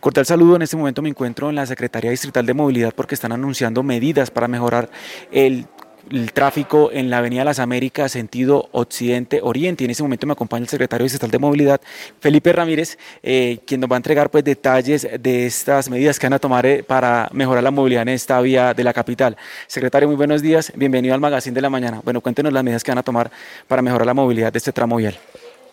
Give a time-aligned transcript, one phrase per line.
[0.00, 3.32] Cordial saludo, en este momento me encuentro en la Secretaría Distrital de Movilidad porque están
[3.32, 4.90] anunciando medidas para mejorar
[5.32, 5.66] el
[6.32, 9.84] tráfico en la Avenida Las Américas, sentido occidente-oriente.
[9.84, 11.80] En este momento me acompaña el secretario estatal de Movilidad,
[12.20, 16.34] Felipe Ramírez, eh, quien nos va a entregar pues, detalles de estas medidas que van
[16.34, 19.36] a tomar eh, para mejorar la movilidad en esta vía de la capital.
[19.66, 20.72] Secretario, muy buenos días.
[20.76, 22.00] Bienvenido al Magazine de la Mañana.
[22.04, 23.30] Bueno, cuéntenos las medidas que van a tomar
[23.66, 25.18] para mejorar la movilidad de este tramo vial.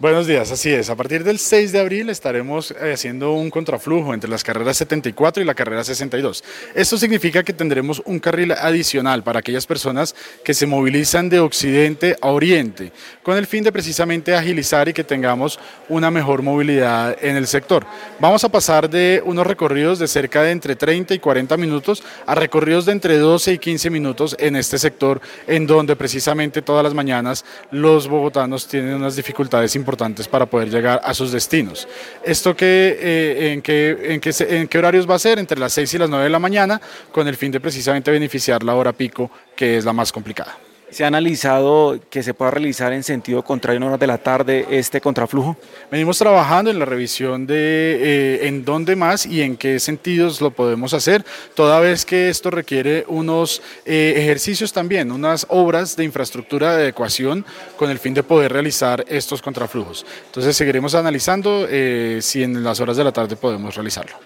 [0.00, 0.90] Buenos días, así es.
[0.90, 5.42] A partir del 6 de abril estaremos eh, haciendo un contraflujo entre las carreras 74
[5.42, 6.44] y la carrera 62.
[6.76, 12.16] Esto significa que tendremos un carril adicional para aquellas personas que se movilizan de occidente
[12.20, 12.92] a oriente,
[13.24, 15.58] con el fin de precisamente agilizar y que tengamos
[15.88, 17.84] una mejor movilidad en el sector.
[18.20, 22.36] Vamos a pasar de unos recorridos de cerca de entre 30 y 40 minutos a
[22.36, 26.94] recorridos de entre 12 y 15 minutos en este sector, en donde precisamente todas las
[26.94, 31.88] mañanas los bogotanos tienen unas dificultades importantes importantes para poder llegar a sus destinos.
[32.22, 35.38] ¿Esto que, eh, en, qué, en, qué, en qué horarios va a ser?
[35.38, 36.78] Entre las 6 y las 9 de la mañana,
[37.10, 40.58] con el fin de precisamente beneficiar la hora pico, que es la más complicada.
[40.90, 44.66] ¿Se ha analizado que se pueda realizar en sentido contrario en horas de la tarde
[44.70, 45.54] este contraflujo?
[45.90, 50.50] Venimos trabajando en la revisión de eh, en dónde más y en qué sentidos lo
[50.50, 56.74] podemos hacer, toda vez que esto requiere unos eh, ejercicios también, unas obras de infraestructura
[56.74, 57.44] de adecuación
[57.76, 60.06] con el fin de poder realizar estos contraflujos.
[60.26, 64.16] Entonces seguiremos analizando eh, si en las horas de la tarde podemos realizarlo.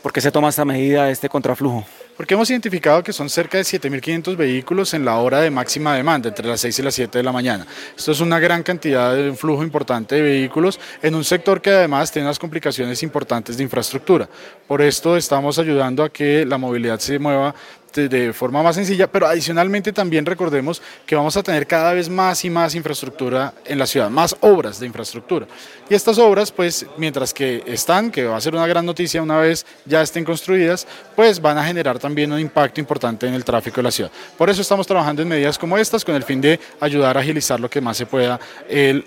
[0.00, 1.84] ¿Por qué se toma esta medida, este contraflujo?
[2.16, 6.28] Porque hemos identificado que son cerca de 7.500 vehículos en la hora de máxima demanda,
[6.28, 7.66] entre las 6 y las 7 de la mañana.
[7.96, 11.70] Esto es una gran cantidad de un flujo importante de vehículos en un sector que
[11.70, 14.28] además tiene unas complicaciones importantes de infraestructura.
[14.68, 17.54] Por esto estamos ayudando a que la movilidad se mueva
[17.92, 22.44] de forma más sencilla, pero adicionalmente también recordemos que vamos a tener cada vez más
[22.44, 25.46] y más infraestructura en la ciudad, más obras de infraestructura.
[25.88, 29.38] Y estas obras, pues, mientras que están, que va a ser una gran noticia una
[29.38, 33.76] vez ya estén construidas, pues van a generar también un impacto importante en el tráfico
[33.76, 34.10] de la ciudad.
[34.38, 37.60] Por eso estamos trabajando en medidas como estas con el fin de ayudar a agilizar
[37.60, 38.40] lo que más se pueda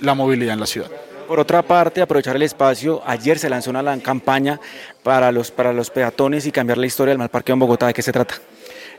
[0.00, 0.90] la movilidad en la ciudad.
[1.28, 4.60] Por otra parte, aprovechar el espacio, ayer se lanzó una campaña
[5.02, 7.86] para los, para los peatones y cambiar la historia del mal parqueo en Bogotá.
[7.86, 8.34] ¿De qué se trata?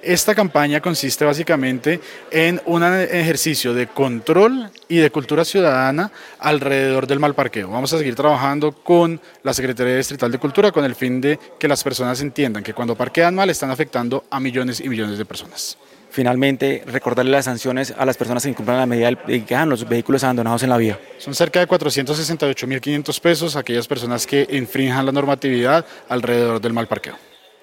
[0.03, 7.21] Esta campaña consiste básicamente en un ejercicio de control y de cultura ciudadana alrededor del
[7.21, 7.69] mal parqueo.
[7.69, 11.69] Vamos a seguir trabajando con la Secretaría Distrital de Cultura con el fin de que
[11.69, 15.77] las personas entiendan que cuando parquean mal están afectando a millones y millones de personas.
[16.09, 19.87] Finalmente, recordarle las sanciones a las personas que incumplan la medida y que dejan los
[19.87, 20.99] vehículos abandonados en la vía.
[21.17, 27.15] Son cerca de 468.500 pesos aquellas personas que infrinjan la normatividad alrededor del mal parqueo.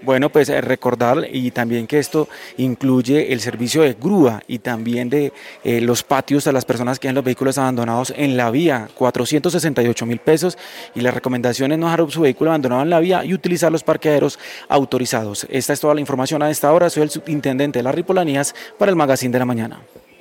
[0.03, 5.11] Bueno, pues eh, recordar y también que esto incluye el servicio de grúa y también
[5.11, 8.88] de eh, los patios a las personas que tienen los vehículos abandonados en la vía,
[8.94, 10.56] 468 mil pesos
[10.94, 13.84] y la recomendación es no dejar su vehículo abandonado en la vía y utilizar los
[13.84, 14.38] parqueaderos
[14.69, 15.47] autorizados.
[15.50, 18.91] Esta es toda la información a esta hora, soy el subintendente de las Ripolanías para
[18.91, 19.81] el Magazine de la Mañana.